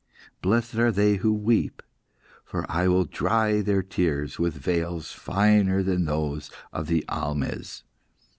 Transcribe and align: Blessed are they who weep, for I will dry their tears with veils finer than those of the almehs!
Blessed 0.41 0.77
are 0.77 0.91
they 0.91 1.17
who 1.17 1.31
weep, 1.31 1.83
for 2.43 2.65
I 2.67 2.87
will 2.87 3.05
dry 3.05 3.61
their 3.61 3.83
tears 3.83 4.39
with 4.39 4.55
veils 4.55 5.11
finer 5.11 5.83
than 5.83 6.05
those 6.05 6.49
of 6.73 6.87
the 6.87 7.05
almehs! 7.07 7.83